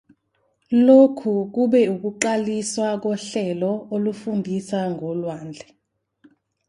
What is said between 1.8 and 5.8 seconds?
ukuqaliswa kohlelo olufundisa ngolwandle.